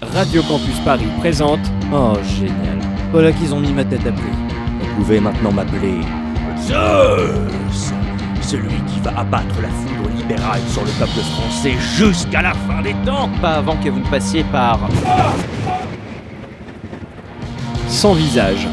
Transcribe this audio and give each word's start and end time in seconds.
Radio 0.00 0.42
Campus 0.42 0.78
Paris 0.84 1.08
présente 1.18 1.60
Oh, 1.92 2.14
génial. 2.24 2.78
Voilà 3.12 3.32
qu'ils 3.32 3.52
ont 3.54 3.60
mis 3.60 3.72
ma 3.72 3.84
tête 3.84 4.06
à 4.06 4.12
prix. 4.12 4.32
Vous 4.80 4.94
pouvez 4.96 5.20
maintenant 5.20 5.52
m'appeler 5.52 6.00
Zeus 6.58 7.92
Celui 8.42 8.76
qui 8.86 9.00
va 9.00 9.18
abattre 9.18 9.60
la 9.60 9.68
foudre 9.68 10.08
libérale 10.16 10.60
sur 10.68 10.84
le 10.84 10.90
peuple 10.92 11.20
français 11.20 11.74
jusqu'à 11.96 12.42
la 12.42 12.54
fin 12.54 12.82
des 12.82 12.94
temps 13.04 13.28
Pas 13.40 13.56
avant 13.56 13.76
que 13.76 13.88
vous 13.90 14.00
ne 14.00 14.08
passiez 14.08 14.44
par. 14.44 14.78
Sans 17.88 18.14
visage. 18.14 18.66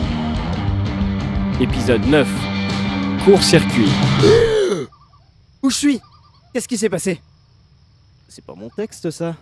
Épisode 1.59 2.05
9. 2.05 2.27
Court-circuit. 3.25 3.89
Où 5.63 5.69
je 5.69 5.75
suis? 5.75 6.01
Qu'est-ce 6.53 6.67
qui 6.67 6.77
s'est 6.77 6.89
passé? 6.89 7.19
C'est 8.29 8.45
pas 8.45 8.53
mon 8.55 8.69
texte, 8.69 9.09
ça? 9.11 9.35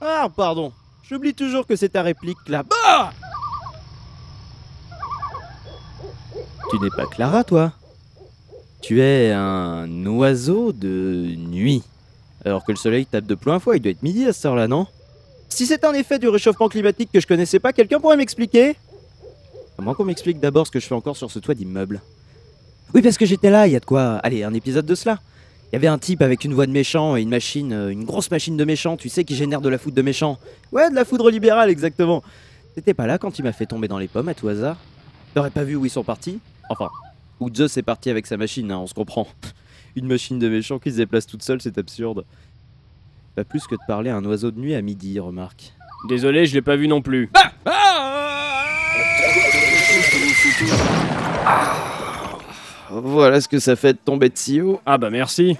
Ah, 0.00 0.28
pardon. 0.34 0.72
J'oublie 1.08 1.34
toujours 1.34 1.66
que 1.66 1.76
c'est 1.76 1.90
ta 1.90 2.02
réplique, 2.02 2.38
là. 2.48 2.62
Bah 2.62 3.12
Tu 6.70 6.78
n'es 6.78 6.90
pas 6.90 7.06
Clara, 7.06 7.42
toi 7.44 7.72
Tu 8.80 9.02
es 9.02 9.32
un 9.32 10.06
oiseau 10.06 10.72
de 10.72 11.34
nuit. 11.36 11.82
Alors 12.44 12.64
que 12.64 12.72
le 12.72 12.76
soleil 12.76 13.06
tape 13.06 13.26
de 13.26 13.34
plein 13.34 13.58
fouet, 13.58 13.76
il 13.76 13.80
doit 13.80 13.90
être 13.90 14.02
midi 14.02 14.24
à 14.26 14.32
cette 14.32 14.46
heure-là, 14.46 14.68
non? 14.68 14.86
Si 15.48 15.66
c'est 15.66 15.84
un 15.84 15.92
effet 15.92 16.18
du 16.18 16.28
réchauffement 16.28 16.68
climatique 16.68 17.10
que 17.12 17.20
je 17.20 17.26
connaissais 17.26 17.58
pas, 17.58 17.72
quelqu'un 17.72 17.98
pourrait 18.00 18.16
m'expliquer? 18.16 18.76
Comment 19.76 19.94
qu'on 19.94 20.04
m'explique 20.04 20.40
d'abord 20.40 20.66
ce 20.66 20.70
que 20.70 20.78
je 20.80 20.86
fais 20.86 20.94
encore 20.94 21.16
sur 21.16 21.30
ce 21.30 21.38
toit 21.38 21.54
d'immeuble 21.54 22.00
Oui, 22.94 23.02
parce 23.02 23.18
que 23.18 23.26
j'étais 23.26 23.50
là, 23.50 23.66
il 23.66 23.72
y 23.72 23.76
a 23.76 23.80
de 23.80 23.84
quoi. 23.84 24.16
Allez, 24.22 24.44
un 24.44 24.54
épisode 24.54 24.86
de 24.86 24.94
cela. 24.94 25.18
Il 25.72 25.74
y 25.74 25.76
avait 25.76 25.86
un 25.86 25.98
type 25.98 26.20
avec 26.20 26.44
une 26.44 26.52
voix 26.52 26.66
de 26.66 26.72
méchant 26.72 27.16
et 27.16 27.22
une 27.22 27.28
machine, 27.28 27.72
euh, 27.72 27.90
une 27.90 28.04
grosse 28.04 28.30
machine 28.32 28.56
de 28.56 28.64
méchant, 28.64 28.96
tu 28.96 29.08
sais, 29.08 29.22
qui 29.24 29.36
génère 29.36 29.60
de 29.60 29.68
la 29.68 29.78
foudre 29.78 29.94
de 29.94 30.02
méchant. 30.02 30.36
Ouais, 30.72 30.90
de 30.90 30.96
la 30.96 31.04
foudre 31.04 31.30
libérale, 31.30 31.70
exactement. 31.70 32.24
T'étais 32.74 32.92
pas 32.92 33.06
là 33.06 33.18
quand 33.18 33.38
il 33.38 33.42
m'a 33.42 33.52
fait 33.52 33.66
tomber 33.66 33.86
dans 33.86 33.98
les 33.98 34.08
pommes 34.08 34.28
à 34.28 34.34
tout 34.34 34.48
hasard 34.48 34.76
T'aurais 35.32 35.50
pas 35.50 35.62
vu 35.62 35.76
où 35.76 35.86
ils 35.86 35.90
sont 35.90 36.02
partis 36.02 36.40
Enfin, 36.70 36.88
où 37.38 37.52
Zeus 37.54 37.76
est 37.76 37.82
parti 37.82 38.10
avec 38.10 38.26
sa 38.26 38.36
machine, 38.36 38.70
hein, 38.72 38.78
on 38.78 38.86
se 38.88 38.94
comprend. 38.94 39.28
Une 39.96 40.06
machine 40.06 40.40
de 40.40 40.48
méchant 40.48 40.80
qui 40.80 40.90
se 40.90 40.96
déplace 40.96 41.26
toute 41.26 41.42
seule, 41.42 41.60
c'est 41.60 41.78
absurde. 41.78 42.24
Pas 43.36 43.44
plus 43.44 43.66
que 43.68 43.76
de 43.76 43.80
parler 43.86 44.10
à 44.10 44.16
un 44.16 44.24
oiseau 44.24 44.50
de 44.50 44.58
nuit 44.58 44.74
à 44.74 44.82
midi, 44.82 45.20
remarque. 45.20 45.72
Désolé, 46.08 46.46
je 46.46 46.54
l'ai 46.54 46.62
pas 46.62 46.76
vu 46.76 46.88
non 46.88 47.00
plus. 47.00 47.30
Voilà 52.90 53.40
ce 53.40 53.48
que 53.48 53.58
ça 53.58 53.76
fait 53.76 53.92
de 53.92 53.98
tomber 54.04 54.28
de 54.28 54.36
si 54.36 54.60
haut. 54.60 54.80
Ah 54.84 54.98
bah 54.98 55.10
merci. 55.10 55.56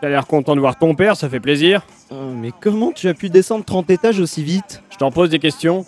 T'as 0.00 0.08
l'air 0.08 0.26
content 0.26 0.54
de 0.54 0.60
voir 0.60 0.78
ton 0.78 0.94
père, 0.94 1.16
ça 1.16 1.28
fait 1.28 1.40
plaisir. 1.40 1.82
Oh, 2.10 2.14
mais 2.34 2.52
comment 2.58 2.92
tu 2.92 3.08
as 3.08 3.14
pu 3.14 3.28
descendre 3.28 3.64
30 3.64 3.90
étages 3.90 4.20
aussi 4.20 4.42
vite? 4.42 4.82
Je 4.90 4.96
t'en 4.96 5.10
pose 5.10 5.30
des 5.30 5.38
questions. 5.38 5.84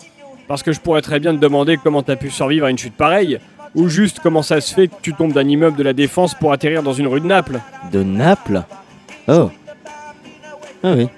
Parce 0.49 0.63
que 0.63 0.73
je 0.73 0.81
pourrais 0.81 1.01
très 1.01 1.19
bien 1.19 1.33
te 1.35 1.39
demander 1.39 1.79
comment 1.83 2.03
t'as 2.03 2.17
pu 2.17 2.31
survivre 2.31 2.67
à 2.67 2.71
une 2.71 2.77
chute 2.77 2.95
pareille. 2.95 3.39
Ou 3.75 3.89
juste 3.89 4.21
comment 4.23 4.43
ça 4.43 4.61
se 4.61 4.75
fait 4.75 4.89
que 4.89 4.95
tu 5.01 5.15
tombes 5.15 5.33
d'un 5.33 5.49
immeuble 5.49 5.79
de 5.79 5.83
la 5.83 5.95
défense 5.95 6.35
pour 6.35 6.53
atterrir 6.53 6.83
dans 6.83 6.93
une 6.93 7.07
rue 7.07 7.21
de 7.21 7.27
Naples. 7.27 7.61
De 7.91 8.03
Naples? 8.03 8.63
Oh. 9.29 9.51
Ah 10.85 10.93
oui. 10.95 11.09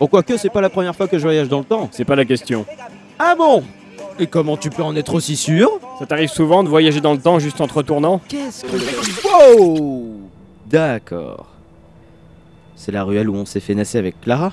Bon, 0.00 0.08
quoique, 0.08 0.36
c'est 0.36 0.50
pas 0.50 0.60
la 0.60 0.70
première 0.70 0.96
fois 0.96 1.06
que 1.06 1.16
je 1.16 1.22
voyage 1.22 1.48
dans 1.48 1.60
le 1.60 1.64
temps. 1.64 1.88
C'est 1.92 2.04
pas 2.04 2.16
la 2.16 2.24
question. 2.24 2.66
Ah 3.18 3.34
bon? 3.36 3.62
Et 4.18 4.26
comment 4.26 4.56
tu 4.56 4.70
peux 4.70 4.82
en 4.82 4.96
être 4.96 5.14
aussi 5.14 5.36
sûr? 5.36 5.70
Ça 5.98 6.04
t'arrive 6.04 6.28
souvent 6.28 6.62
de 6.62 6.68
voyager 6.68 7.00
dans 7.00 7.14
le 7.14 7.20
temps 7.20 7.38
juste 7.38 7.60
en 7.60 7.66
te 7.66 7.72
retournant 7.72 8.20
Qu'est-ce 8.28 8.64
que... 8.64 9.26
Wow 9.26 10.20
D'accord. 10.66 11.48
C'est 12.74 12.92
la 12.92 13.02
ruelle 13.02 13.30
où 13.30 13.34
on 13.34 13.46
s'est 13.46 13.60
fait 13.60 13.74
naisser 13.74 13.96
avec 13.96 14.20
Clara 14.20 14.52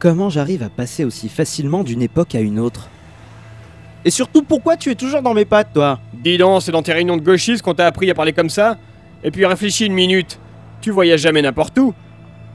Comment 0.00 0.28
j'arrive 0.28 0.62
à 0.62 0.68
passer 0.70 1.04
aussi 1.04 1.28
facilement 1.28 1.84
d'une 1.84 2.02
époque 2.02 2.34
à 2.34 2.40
une 2.40 2.58
autre? 2.58 2.88
Et 4.04 4.10
surtout, 4.10 4.42
pourquoi 4.42 4.76
tu 4.76 4.90
es 4.90 4.94
toujours 4.94 5.22
dans 5.22 5.34
mes 5.34 5.44
pattes, 5.44 5.72
toi? 5.74 6.00
Dis 6.12 6.38
donc, 6.38 6.62
c'est 6.62 6.72
dans 6.72 6.82
tes 6.82 6.92
réunions 6.92 7.16
de 7.16 7.22
gauchistes 7.22 7.62
qu'on 7.62 7.74
t'a 7.74 7.86
appris 7.86 8.10
à 8.10 8.14
parler 8.14 8.32
comme 8.32 8.50
ça 8.50 8.78
Et 9.22 9.30
puis 9.30 9.44
réfléchis 9.44 9.86
une 9.86 9.92
minute. 9.92 10.38
Tu 10.80 10.90
voyages 10.90 11.20
jamais 11.20 11.42
n'importe 11.42 11.78
où. 11.78 11.94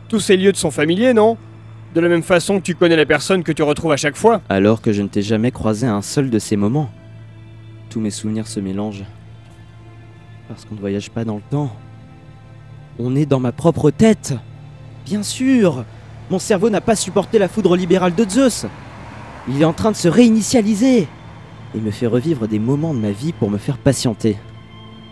Tous 0.10 0.20
ces 0.20 0.38
lieux 0.38 0.52
te 0.54 0.58
sont 0.58 0.72
familiers, 0.72 1.14
non? 1.14 1.38
De 1.96 2.02
la 2.02 2.10
même 2.10 2.24
façon 2.24 2.60
que 2.60 2.64
tu 2.64 2.76
connais 2.76 2.96
la 2.96 3.06
personne 3.06 3.44
que 3.44 3.52
tu 3.52 3.62
retrouves 3.62 3.92
à 3.92 3.98
chaque 3.98 4.16
fois. 4.16 4.42
Alors 4.50 4.82
que 4.82 4.92
je 4.92 5.02
ne 5.02 5.08
t'ai 5.08 5.22
jamais 5.22 5.52
croisé 5.52 5.86
à 5.86 5.94
un 5.94 6.02
seul 6.02 6.30
de 6.30 6.40
ces 6.40 6.56
moments. 6.56 6.90
Tous 7.94 8.00
mes 8.00 8.09
souvenirs 8.09 8.48
se 8.48 8.59
mélangent. 8.59 9.04
Parce 10.48 10.66
qu'on 10.66 10.74
ne 10.74 10.80
voyage 10.80 11.12
pas 11.12 11.26
dans 11.26 11.36
le 11.36 11.44
temps. 11.48 11.70
On 12.98 13.16
est 13.16 13.28
dans 13.28 13.40
ma 13.40 13.52
propre 13.52 13.92
tête. 13.92 14.34
Bien 15.06 15.22
sûr. 15.22 15.86
Mon 16.31 16.40
cerveau 16.40 16.72
n'a 16.72 16.81
pas 16.81 16.96
supporté 16.96 17.38
la 17.38 17.48
foudre 17.48 17.76
libérale 17.76 18.16
de 18.16 18.28
Zeus. 18.28 18.66
Il 19.48 19.62
est 19.62 19.66
en 19.66 19.74
train 19.74 19.92
de 19.92 19.96
se 19.96 20.08
réinitialiser. 20.08 21.08
Et 21.76 21.80
me 21.80 21.92
fait 21.92 22.08
revivre 22.08 22.48
des 22.48 22.58
moments 22.58 22.96
de 22.96 23.00
ma 23.00 23.12
vie 23.12 23.31
pour 23.31 23.52
me 23.52 23.59
faire 23.59 23.78
patienter. 23.78 24.38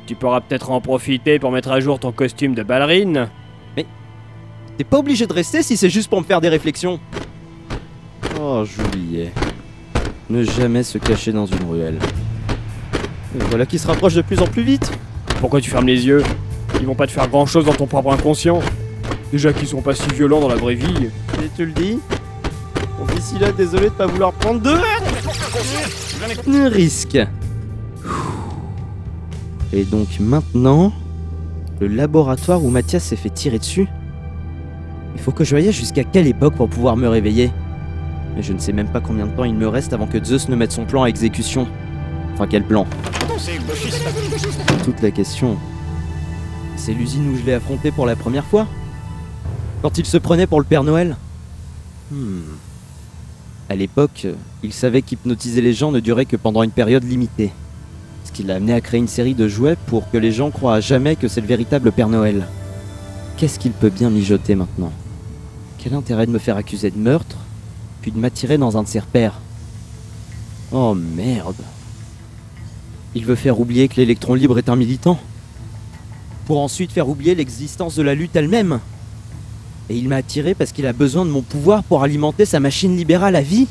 Tu 0.07 0.15
pourras 0.15 0.41
peut-être 0.41 0.71
en 0.71 0.81
profiter 0.81 1.37
pour 1.37 1.51
mettre 1.51 1.69
à 1.69 1.81
jour 1.81 1.99
ton 1.99 2.11
costume 2.11 2.55
de 2.55 2.63
ballerine. 2.63 3.29
T'es 3.75 4.83
pas 4.83 4.97
obligé 4.97 5.27
de 5.27 5.33
rester 5.33 5.61
si 5.61 5.77
c'est 5.77 5.91
juste 5.91 6.09
pour 6.09 6.19
me 6.19 6.25
faire 6.25 6.41
des 6.41 6.49
réflexions. 6.49 6.99
Oh, 8.39 8.63
j'oubliais. 8.65 9.31
Ne 10.31 10.43
jamais 10.43 10.81
se 10.81 10.97
cacher 10.97 11.31
dans 11.31 11.45
une 11.45 11.63
ruelle. 11.69 11.99
Et 13.35 13.43
voilà 13.49 13.65
qui 13.65 13.79
se 13.79 13.87
rapproche 13.87 14.13
de 14.13 14.21
plus 14.21 14.39
en 14.39 14.47
plus 14.47 14.63
vite. 14.63 14.91
Pourquoi 15.39 15.61
tu 15.61 15.69
fermes 15.69 15.87
les 15.87 16.05
yeux 16.05 16.23
Ils 16.79 16.85
vont 16.85 16.95
pas 16.95 17.07
te 17.07 17.11
faire 17.11 17.27
grand 17.27 17.45
chose 17.45 17.65
dans 17.65 17.73
ton 17.73 17.87
propre 17.87 18.11
inconscient. 18.11 18.59
Déjà 19.31 19.53
qu'ils 19.53 19.67
sont 19.67 19.81
pas 19.81 19.95
si 19.95 20.07
violents 20.09 20.41
dans 20.41 20.49
la 20.49 20.55
vraie 20.55 20.75
vie. 20.75 21.09
Et 21.41 21.49
tu 21.55 21.65
le 21.65 21.71
dis 21.71 21.99
Bon, 22.99 23.05
d'ici 23.15 23.39
là, 23.39 23.51
désolé 23.51 23.85
de 23.85 23.91
pas 23.91 24.05
vouloir 24.05 24.33
prendre 24.33 24.61
de... 24.61 24.73
Un 26.47 26.69
risque. 26.69 27.17
Et 29.73 29.85
donc 29.85 30.19
maintenant, 30.19 30.91
le 31.79 31.87
laboratoire 31.87 32.63
où 32.63 32.69
Mathias 32.69 33.03
s'est 33.03 33.15
fait 33.15 33.29
tirer 33.29 33.57
dessus. 33.57 33.87
Il 35.15 35.21
faut 35.21 35.31
que 35.31 35.43
je 35.43 35.51
voyage 35.51 35.75
jusqu'à 35.75 36.03
quelle 36.03 36.27
époque 36.27 36.55
pour 36.55 36.69
pouvoir 36.69 36.97
me 36.97 37.07
réveiller? 37.07 37.51
Mais 38.35 38.43
je 38.43 38.53
ne 38.53 38.59
sais 38.59 38.73
même 38.73 38.87
pas 38.87 38.99
combien 38.99 39.25
de 39.25 39.31
temps 39.31 39.45
il 39.45 39.55
me 39.55 39.67
reste 39.67 39.93
avant 39.93 40.07
que 40.07 40.23
Zeus 40.23 40.49
ne 40.49 40.55
mette 40.55 40.71
son 40.71 40.85
plan 40.85 41.03
à 41.03 41.07
exécution. 41.07 41.67
Quel 42.49 42.63
plan 42.63 42.85
Toute 44.83 45.01
la 45.01 45.11
question. 45.11 45.57
C'est 46.75 46.93
l'usine 46.93 47.29
où 47.29 47.37
je 47.37 47.43
l'ai 47.45 47.53
affronté 47.53 47.91
pour 47.91 48.05
la 48.05 48.15
première 48.15 48.45
fois 48.45 48.67
Quand 49.81 49.97
il 49.97 50.05
se 50.05 50.17
prenait 50.17 50.47
pour 50.47 50.59
le 50.59 50.65
Père 50.65 50.83
Noël 50.83 51.15
Hmm. 52.11 52.41
À 53.69 53.75
l'époque, 53.75 54.27
il 54.63 54.73
savait 54.73 55.01
qu'hypnotiser 55.01 55.61
les 55.61 55.71
gens 55.71 55.93
ne 55.93 56.01
durait 56.01 56.25
que 56.25 56.35
pendant 56.35 56.61
une 56.61 56.71
période 56.71 57.05
limitée. 57.05 57.51
Ce 58.25 58.33
qui 58.33 58.43
l'a 58.43 58.55
amené 58.55 58.73
à 58.73 58.81
créer 58.81 58.99
une 58.99 59.07
série 59.07 59.33
de 59.33 59.47
jouets 59.47 59.77
pour 59.87 60.11
que 60.11 60.17
les 60.17 60.33
gens 60.33 60.51
croient 60.51 60.75
à 60.75 60.79
jamais 60.81 61.15
que 61.15 61.29
c'est 61.29 61.39
le 61.39 61.47
véritable 61.47 61.93
Père 61.93 62.09
Noël. 62.09 62.47
Qu'est-ce 63.37 63.59
qu'il 63.59 63.71
peut 63.71 63.89
bien 63.89 64.09
mijoter 64.09 64.55
maintenant? 64.55 64.91
Quel 65.77 65.93
intérêt 65.93 66.25
de 66.25 66.31
me 66.31 66.37
faire 66.37 66.57
accuser 66.57 66.91
de 66.91 66.97
meurtre, 66.97 67.37
puis 68.01 68.11
de 68.11 68.19
m'attirer 68.19 68.57
dans 68.57 68.77
un 68.77 68.83
de 68.83 68.87
ses 68.89 68.99
repères? 68.99 69.39
Oh 70.73 70.93
merde 70.93 71.55
Il 73.13 73.25
veut 73.25 73.35
faire 73.35 73.59
oublier 73.59 73.87
que 73.87 73.95
l'électron 73.97 74.33
libre 74.33 74.57
est 74.57 74.69
un 74.69 74.75
militant. 74.75 75.19
Pour 76.45 76.59
ensuite 76.59 76.91
faire 76.91 77.09
oublier 77.09 77.35
l'existence 77.35 77.95
de 77.95 78.03
la 78.03 78.15
lutte 78.15 78.35
elle-même. 78.35 78.79
Et 79.89 79.97
il 79.97 80.07
m'a 80.07 80.17
attiré 80.17 80.53
parce 80.53 80.71
qu'il 80.71 80.85
a 80.85 80.93
besoin 80.93 81.25
de 81.25 81.29
mon 81.29 81.41
pouvoir 81.41 81.83
pour 81.83 82.03
alimenter 82.03 82.45
sa 82.45 82.59
machine 82.61 82.95
libérale 82.95 83.35
à 83.35 83.41
vie. 83.41 83.67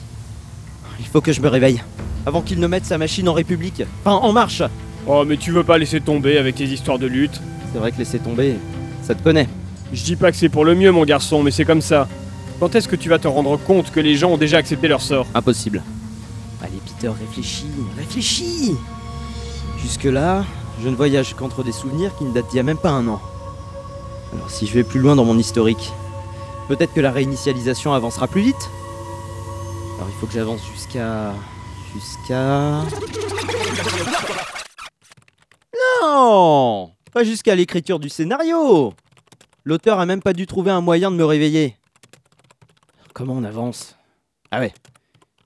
Il 0.98 1.06
faut 1.06 1.22
que 1.22 1.32
je 1.32 1.40
me 1.40 1.48
réveille, 1.48 1.82
avant 2.26 2.42
qu'il 2.42 2.60
ne 2.60 2.66
mette 2.66 2.84
sa 2.84 2.98
machine 2.98 3.28
en 3.28 3.32
république, 3.32 3.82
enfin 4.04 4.16
en 4.16 4.32
marche. 4.32 4.62
Oh, 5.06 5.24
mais 5.26 5.38
tu 5.38 5.50
veux 5.50 5.64
pas 5.64 5.78
laisser 5.78 6.00
tomber 6.00 6.36
avec 6.36 6.56
tes 6.56 6.64
histoires 6.64 6.98
de 6.98 7.06
lutte. 7.06 7.40
C'est 7.72 7.78
vrai 7.78 7.90
que 7.90 7.98
laisser 7.98 8.18
tomber, 8.18 8.56
ça 9.02 9.14
te 9.14 9.22
connaît. 9.22 9.48
Je 9.94 10.04
dis 10.04 10.16
pas 10.16 10.30
que 10.30 10.36
c'est 10.36 10.50
pour 10.50 10.66
le 10.66 10.74
mieux, 10.74 10.92
mon 10.92 11.04
garçon, 11.04 11.42
mais 11.42 11.50
c'est 11.50 11.64
comme 11.64 11.80
ça. 11.80 12.06
Quand 12.60 12.74
est-ce 12.74 12.86
que 12.86 12.96
tu 12.96 13.08
vas 13.08 13.18
te 13.18 13.26
rendre 13.26 13.56
compte 13.56 13.90
que 13.90 14.00
les 14.00 14.16
gens 14.16 14.32
ont 14.32 14.36
déjà 14.36 14.58
accepté 14.58 14.88
leur 14.88 15.00
sort? 15.00 15.26
Impossible. 15.34 15.82
Allez 16.62 16.78
Peter, 16.84 17.08
réfléchis, 17.08 17.64
réfléchis 17.96 18.74
Jusque-là, 19.82 20.44
je 20.82 20.88
ne 20.88 20.94
voyage 20.94 21.34
qu'entre 21.34 21.62
des 21.62 21.72
souvenirs 21.72 22.14
qui 22.16 22.24
ne 22.24 22.32
datent 22.32 22.48
d'il 22.48 22.56
y 22.56 22.60
a 22.60 22.62
même 22.62 22.78
pas 22.78 22.90
un 22.90 23.06
an. 23.08 23.20
Alors 24.32 24.50
si 24.50 24.66
je 24.66 24.74
vais 24.74 24.84
plus 24.84 25.00
loin 25.00 25.16
dans 25.16 25.24
mon 25.24 25.38
historique, 25.38 25.92
peut-être 26.68 26.94
que 26.94 27.00
la 27.00 27.10
réinitialisation 27.10 27.92
avancera 27.92 28.28
plus 28.28 28.42
vite 28.42 28.70
Alors 29.96 30.08
il 30.08 30.14
faut 30.20 30.26
que 30.26 30.32
j'avance 30.32 30.62
jusqu'à... 30.72 31.34
Jusqu'à... 31.94 32.84
Non 36.12 36.92
Pas 37.12 37.24
jusqu'à 37.24 37.54
l'écriture 37.54 37.98
du 37.98 38.08
scénario 38.08 38.94
L'auteur 39.64 39.98
a 39.98 40.06
même 40.06 40.22
pas 40.22 40.32
dû 40.32 40.46
trouver 40.46 40.70
un 40.70 40.80
moyen 40.80 41.10
de 41.10 41.16
me 41.16 41.24
réveiller. 41.24 41.76
Comment 43.12 43.34
on 43.34 43.44
avance? 43.44 43.96
Ah 44.50 44.60
ouais. 44.60 44.72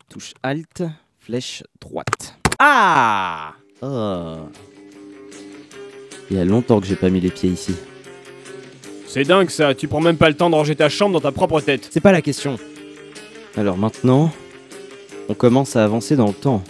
Touche 0.08 0.34
Alt, 0.42 0.82
flèche 1.19 1.64
droite. 1.80 2.38
Ah 2.58 3.54
Oh. 3.86 4.36
Il 6.31 6.36
y 6.38 6.40
a 6.40 6.44
longtemps 6.44 6.81
que 6.81 6.86
j'ai 6.86 6.96
pas 6.96 7.10
mis 7.10 7.20
les 7.20 7.31
pieds 7.31 7.50
ici. 7.50 7.75
C'est 9.06 9.25
dingue 9.25 9.50
ça, 9.50 9.75
tu 9.75 9.88
prends 9.88 10.00
même 10.00 10.16
pas 10.16 10.28
le 10.28 10.36
temps 10.36 10.48
de 10.48 10.54
ranger 10.54 10.75
ta 10.75 10.88
chambre 10.88 11.12
dans 11.12 11.20
ta 11.20 11.32
propre 11.32 11.60
tête. 11.60 11.88
C'est 11.90 12.00
pas 12.00 12.12
la 12.12 12.22
question. 12.22 12.56
Alors 13.56 13.76
maintenant, 13.76 14.32
on 15.28 15.34
commence 15.34 15.76
à 15.76 15.84
avancer 15.84 16.16
dans 16.16 16.28
le 16.28 16.32
temps. 16.32 16.64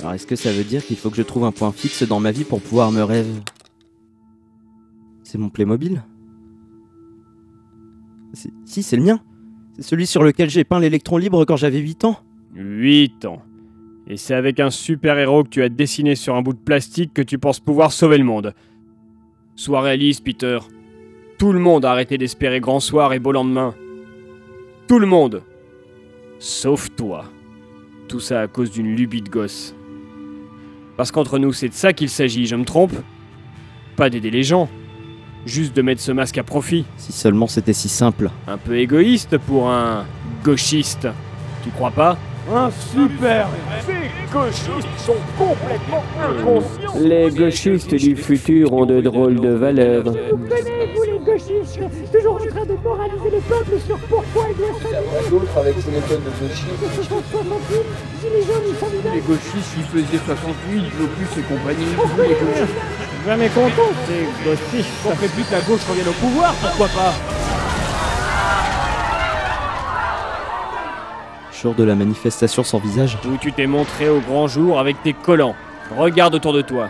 Alors 0.00 0.14
est-ce 0.14 0.26
que 0.26 0.36
ça 0.36 0.52
veut 0.52 0.62
dire 0.62 0.86
qu'il 0.86 0.96
faut 0.96 1.10
que 1.10 1.16
je 1.16 1.22
trouve 1.22 1.44
un 1.44 1.52
point 1.52 1.72
fixe 1.72 2.04
dans 2.04 2.20
ma 2.20 2.30
vie 2.30 2.44
pour 2.44 2.60
pouvoir 2.60 2.92
me 2.92 3.02
rêver? 3.02 3.34
C'est 5.24 5.38
mon 5.38 5.48
Playmobil? 5.48 6.02
Si, 8.64 8.82
c'est 8.82 8.96
le 8.96 9.02
mien. 9.02 9.20
C'est 9.76 9.82
celui 9.82 10.06
sur 10.06 10.22
lequel 10.22 10.48
j'ai 10.48 10.62
peint 10.62 10.78
l'électron 10.78 11.16
libre 11.16 11.44
quand 11.44 11.56
j'avais 11.56 11.78
8 11.78 12.04
ans. 12.04 12.16
8 12.54 13.24
ans. 13.24 13.42
Et 14.10 14.16
c'est 14.16 14.34
avec 14.34 14.58
un 14.58 14.70
super-héros 14.70 15.44
que 15.44 15.50
tu 15.50 15.62
as 15.62 15.68
dessiné 15.68 16.14
sur 16.14 16.34
un 16.34 16.40
bout 16.40 16.54
de 16.54 16.58
plastique 16.58 17.12
que 17.12 17.20
tu 17.20 17.38
penses 17.38 17.60
pouvoir 17.60 17.92
sauver 17.92 18.16
le 18.16 18.24
monde. 18.24 18.54
Sois 19.54 19.82
réaliste, 19.82 20.24
Peter. 20.24 20.58
Tout 21.38 21.52
le 21.52 21.58
monde 21.58 21.84
a 21.84 21.90
arrêté 21.90 22.16
d'espérer 22.16 22.58
grand 22.58 22.80
soir 22.80 23.12
et 23.12 23.18
beau 23.18 23.32
lendemain. 23.32 23.74
Tout 24.86 24.98
le 24.98 25.06
monde. 25.06 25.42
Sauf 26.38 26.88
toi. 26.96 27.26
Tout 28.08 28.20
ça 28.20 28.40
à 28.40 28.46
cause 28.46 28.70
d'une 28.70 28.96
lubie 28.96 29.20
de 29.20 29.28
gosse. 29.28 29.74
Parce 30.96 31.12
qu'entre 31.12 31.38
nous, 31.38 31.52
c'est 31.52 31.68
de 31.68 31.74
ça 31.74 31.92
qu'il 31.92 32.08
s'agit, 32.08 32.46
je 32.46 32.56
me 32.56 32.64
trompe? 32.64 32.94
Pas 33.94 34.08
d'aider 34.08 34.30
les 34.30 34.42
gens. 34.42 34.70
Juste 35.44 35.76
de 35.76 35.82
mettre 35.82 36.00
ce 36.00 36.12
masque 36.12 36.38
à 36.38 36.42
profit. 36.42 36.86
Si 36.96 37.12
seulement 37.12 37.46
c'était 37.46 37.74
si 37.74 37.90
simple. 37.90 38.30
Un 38.46 38.56
peu 38.56 38.78
égoïste 38.78 39.36
pour 39.36 39.70
un 39.70 40.06
gauchiste. 40.42 41.06
Tu 41.62 41.70
crois 41.70 41.90
pas? 41.90 42.16
Un 42.50 42.70
super 42.70 43.48
Ces 43.84 44.32
gauchistes 44.32 44.88
sont 44.96 45.16
complètement 45.36 46.02
inconscients 46.18 46.98
Les 46.98 47.30
gauchistes 47.30 47.94
du 47.94 48.16
futur 48.16 48.72
ont 48.72 48.86
de 48.86 49.02
drôles 49.02 49.38
de 49.38 49.50
valeurs. 49.50 50.04
Comprenez-vous 50.04 51.02
les 51.02 51.18
gauchistes 51.18 51.78
Toujours 52.10 52.34
en 52.36 52.46
train 52.46 52.64
de 52.64 52.76
moraliser 52.82 53.30
le 53.32 53.40
peuple 53.40 53.78
sur 53.86 53.98
pourquoi 53.98 54.46
il 54.50 54.56
doit 54.56 55.30
D'autres 55.30 55.58
avec 55.58 55.74
ses 55.78 55.90
méthodes 55.90 56.24
de 56.24 56.30
gauchisme. 56.40 56.68
1968, 56.80 57.76
Gilets 58.22 58.46
jaunes, 58.46 58.64
ils 58.66 58.76
sont 58.76 59.14
Les 59.14 59.20
gauchistes, 59.20 59.74
ils 59.76 59.84
faisaient 59.84 60.24
68, 60.24 60.84
Globus 60.96 61.32
et 61.36 61.42
compagnie. 61.42 61.92
Vous, 61.96 62.22
les 62.22 62.28
gauchistes. 62.28 62.80
Jamais 63.26 63.48
content, 63.48 63.92
c'est 64.06 64.24
gauchiste. 64.48 64.88
On 65.04 65.10
ferait 65.10 65.28
plus 65.28 65.44
que 65.44 65.52
la 65.52 65.60
gauche 65.60 65.84
revienne 65.86 66.08
au 66.08 66.12
pouvoir, 66.12 66.54
pourquoi 66.54 66.88
pas? 66.88 67.37
Jour 71.60 71.74
de 71.74 71.82
la 71.82 71.96
manifestation 71.96 72.62
sans 72.62 72.78
visage. 72.78 73.18
Où 73.26 73.36
tu 73.36 73.52
t'es 73.52 73.66
montré 73.66 74.08
au 74.08 74.20
grand 74.20 74.46
jour 74.46 74.78
avec 74.78 75.02
tes 75.02 75.12
collants. 75.12 75.56
Regarde 75.96 76.36
autour 76.36 76.52
de 76.52 76.62
toi. 76.62 76.88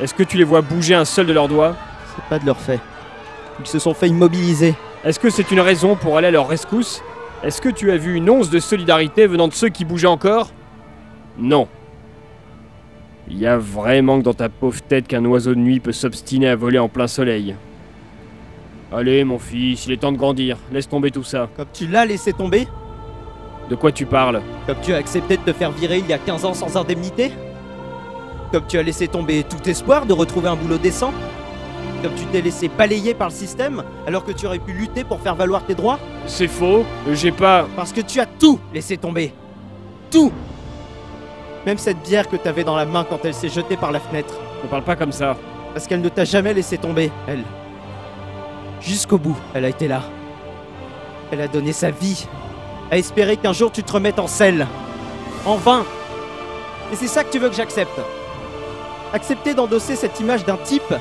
Est-ce 0.00 0.14
que 0.14 0.22
tu 0.22 0.36
les 0.36 0.44
vois 0.44 0.60
bouger 0.60 0.94
un 0.94 1.04
seul 1.04 1.26
de 1.26 1.32
leurs 1.32 1.48
doigts? 1.48 1.74
C'est 2.14 2.24
pas 2.26 2.38
de 2.38 2.46
leur 2.46 2.58
fait. 2.58 2.78
Ils 3.58 3.66
se 3.66 3.80
sont 3.80 3.94
fait 3.94 4.08
immobiliser. 4.08 4.76
Est-ce 5.02 5.18
que 5.18 5.30
c'est 5.30 5.50
une 5.50 5.58
raison 5.58 5.96
pour 5.96 6.16
aller 6.16 6.28
à 6.28 6.30
leur 6.30 6.46
rescousse? 6.46 7.02
Est-ce 7.42 7.60
que 7.60 7.70
tu 7.70 7.90
as 7.90 7.96
vu 7.96 8.14
une 8.14 8.30
once 8.30 8.50
de 8.50 8.60
solidarité 8.60 9.26
venant 9.26 9.48
de 9.48 9.52
ceux 9.52 9.68
qui 9.68 9.84
bougeaient 9.84 10.06
encore? 10.06 10.50
Non. 11.36 11.66
Il 13.28 13.38
y 13.38 13.46
a 13.46 13.58
vraiment 13.58 14.20
que 14.20 14.24
dans 14.24 14.34
ta 14.34 14.48
pauvre 14.48 14.80
tête 14.80 15.08
qu'un 15.08 15.24
oiseau 15.24 15.56
de 15.56 15.60
nuit 15.60 15.80
peut 15.80 15.92
s'obstiner 15.92 16.48
à 16.48 16.56
voler 16.56 16.78
en 16.78 16.88
plein 16.88 17.08
soleil. 17.08 17.56
Allez, 18.92 19.24
mon 19.24 19.40
fils, 19.40 19.86
il 19.86 19.92
est 19.92 19.96
temps 19.96 20.12
de 20.12 20.18
grandir. 20.18 20.56
Laisse 20.70 20.88
tomber 20.88 21.10
tout 21.10 21.24
ça. 21.24 21.48
Comme 21.56 21.66
tu 21.72 21.88
l'as 21.88 22.06
laissé 22.06 22.32
tomber 22.32 22.68
De 23.68 23.74
quoi 23.74 23.92
tu 23.92 24.06
parles 24.06 24.40
Comme 24.66 24.80
tu 24.82 24.94
as 24.94 24.96
accepté 24.96 25.36
de 25.36 25.42
te 25.42 25.52
faire 25.52 25.70
virer 25.70 25.98
il 25.98 26.06
y 26.06 26.12
a 26.12 26.18
15 26.18 26.44
ans 26.44 26.54
sans 26.54 26.76
indemnité 26.76 27.32
Comme 28.52 28.66
tu 28.66 28.78
as 28.78 28.82
laissé 28.82 29.08
tomber 29.08 29.44
tout 29.44 29.68
espoir 29.68 30.06
de 30.06 30.12
retrouver 30.12 30.48
un 30.48 30.56
boulot 30.56 30.78
décent 30.78 31.12
Comme 32.02 32.14
tu 32.14 32.24
t'es 32.26 32.40
laissé 32.40 32.68
balayer 32.68 33.12
par 33.14 33.28
le 33.28 33.34
système 33.34 33.82
alors 34.06 34.24
que 34.24 34.32
tu 34.32 34.46
aurais 34.46 34.58
pu 34.58 34.72
lutter 34.72 35.04
pour 35.04 35.20
faire 35.20 35.34
valoir 35.34 35.64
tes 35.64 35.74
droits 35.74 35.98
C'est 36.26 36.48
faux. 36.48 36.84
J'ai 37.12 37.32
pas. 37.32 37.66
Parce 37.76 37.92
que 37.92 38.00
tu 38.00 38.20
as 38.20 38.26
tout 38.26 38.58
laissé 38.72 38.96
tomber 38.96 39.34
Tout 40.10 40.32
Même 41.66 41.78
cette 41.78 42.02
bière 42.02 42.28
que 42.28 42.36
t'avais 42.36 42.64
dans 42.64 42.76
la 42.76 42.86
main 42.86 43.04
quand 43.08 43.18
elle 43.24 43.34
s'est 43.34 43.50
jetée 43.50 43.76
par 43.76 43.92
la 43.92 44.00
fenêtre. 44.00 44.34
Ne 44.64 44.68
parle 44.68 44.84
pas 44.84 44.96
comme 44.96 45.12
ça. 45.12 45.36
Parce 45.74 45.86
qu'elle 45.86 46.00
ne 46.00 46.08
t'a 46.08 46.24
jamais 46.24 46.54
laissé 46.54 46.78
tomber, 46.78 47.12
elle. 47.26 47.44
Jusqu'au 48.80 49.18
bout, 49.18 49.36
elle 49.54 49.64
a 49.66 49.68
été 49.68 49.86
là. 49.88 50.02
Elle 51.30 51.40
a 51.42 51.48
donné 51.48 51.72
sa 51.72 51.90
vie, 51.90 52.26
à 52.90 52.98
espérer 52.98 53.36
qu'un 53.36 53.52
jour 53.52 53.70
tu 53.70 53.82
te 53.82 53.92
remettes 53.92 54.18
en 54.18 54.26
selle. 54.26 54.66
En 55.44 55.56
vain. 55.56 55.84
Et 56.92 56.96
c'est 56.96 57.06
ça 57.06 57.24
que 57.24 57.30
tu 57.30 57.38
veux 57.38 57.48
que 57.48 57.54
j'accepte. 57.54 58.00
Accepter 59.12 59.54
d'endosser 59.54 59.96
cette 59.96 60.20
image 60.20 60.44
d'un 60.44 60.56
type 60.56 60.94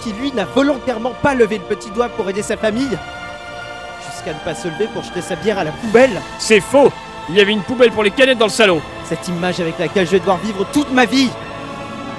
qui, 0.00 0.12
lui, 0.12 0.32
n'a 0.32 0.44
volontairement 0.44 1.12
pas 1.22 1.34
levé 1.34 1.58
le 1.58 1.64
petit 1.64 1.90
doigt 1.90 2.08
pour 2.08 2.28
aider 2.28 2.42
sa 2.42 2.56
famille, 2.56 2.98
jusqu'à 4.06 4.34
ne 4.34 4.38
pas 4.44 4.54
se 4.54 4.68
lever 4.68 4.88
pour 4.92 5.02
jeter 5.02 5.20
sa 5.20 5.36
bière 5.36 5.58
à 5.58 5.64
la 5.64 5.70
poubelle. 5.72 6.20
C'est 6.38 6.60
faux 6.60 6.90
Il 7.28 7.36
y 7.36 7.40
avait 7.40 7.52
une 7.52 7.62
poubelle 7.62 7.92
pour 7.92 8.02
les 8.02 8.10
canettes 8.10 8.38
dans 8.38 8.46
le 8.46 8.50
salon. 8.50 8.80
Cette 9.04 9.28
image 9.28 9.60
avec 9.60 9.78
laquelle 9.78 10.06
je 10.06 10.12
vais 10.12 10.18
devoir 10.18 10.38
vivre 10.38 10.66
toute 10.72 10.90
ma 10.92 11.04
vie. 11.04 11.30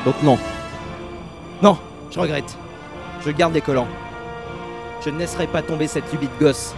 Donc 0.06 0.16
non. 0.24 0.38
Non, 1.62 1.78
je 2.12 2.20
regrette. 2.20 2.58
Je 3.26 3.32
garde 3.32 3.54
les 3.54 3.62
collants. 3.62 3.88
Je 5.04 5.10
ne 5.10 5.20
laisserai 5.20 5.48
pas 5.48 5.62
tomber 5.62 5.88
cette 5.88 6.12
lubie 6.12 6.28
de 6.28 6.46
gosse. 6.46 6.74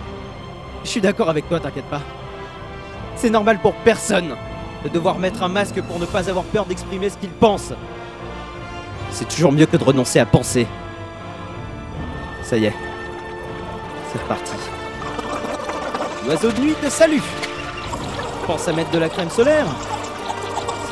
Je 0.83 0.89
suis 0.89 1.01
d'accord 1.01 1.29
avec 1.29 1.47
toi, 1.47 1.59
t'inquiète 1.59 1.85
pas. 1.85 2.01
C'est 3.15 3.29
normal 3.29 3.59
pour 3.59 3.73
personne 3.73 4.35
de 4.83 4.89
devoir 4.89 5.17
mettre 5.17 5.41
un 5.43 5.47
masque 5.47 5.81
pour 5.81 5.99
ne 5.99 6.05
pas 6.05 6.29
avoir 6.29 6.45
peur 6.45 6.65
d'exprimer 6.65 7.09
ce 7.09 7.17
qu'il 7.17 7.29
pense. 7.29 7.73
C'est 9.11 9.27
toujours 9.27 9.51
mieux 9.51 9.65
que 9.65 9.77
de 9.77 9.83
renoncer 9.83 10.19
à 10.19 10.25
penser. 10.25 10.67
Ça 12.43 12.57
y 12.57 12.65
est. 12.65 12.73
C'est 14.11 14.21
reparti. 14.21 14.51
L'oiseau 16.27 16.51
de 16.51 16.59
nuit 16.59 16.75
te 16.81 16.89
salue. 16.89 17.21
Pense 18.45 18.67
à 18.67 18.73
mettre 18.73 18.91
de 18.91 18.99
la 18.99 19.09
crème 19.09 19.29
solaire. 19.29 19.65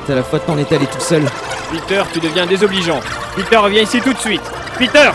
C'est 0.06 0.14
à 0.14 0.16
la 0.16 0.24
fois 0.24 0.40
de 0.40 0.44
t'en 0.46 0.54
allé 0.54 0.66
tout 0.66 1.00
seul. 1.00 1.24
Peter, 1.72 2.04
tu 2.12 2.20
deviens 2.20 2.46
désobligeant. 2.46 3.00
Peter, 3.36 3.58
reviens 3.58 3.84
ici 3.84 4.02
tout 4.02 4.14
de 4.14 4.20
suite. 4.20 4.42
Peter 4.78 5.12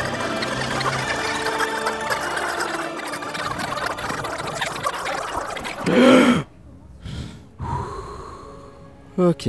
Ok. 9.18 9.48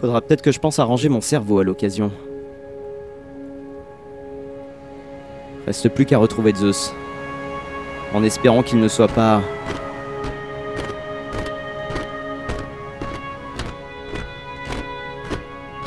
Faudra 0.00 0.20
peut-être 0.20 0.42
que 0.42 0.50
je 0.50 0.58
pense 0.58 0.80
à 0.80 0.84
ranger 0.84 1.08
mon 1.08 1.20
cerveau 1.20 1.60
à 1.60 1.64
l'occasion. 1.64 2.10
Reste 5.66 5.88
plus 5.90 6.04
qu'à 6.04 6.18
retrouver 6.18 6.52
Zeus. 6.52 6.92
En 8.12 8.24
espérant 8.24 8.64
qu'il 8.64 8.80
ne 8.80 8.88
soit 8.88 9.06
pas. 9.06 9.40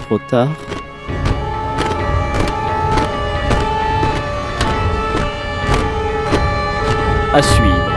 Trop 0.03 0.19
tard. 0.29 0.51
À 7.33 7.41
suivre. 7.41 7.92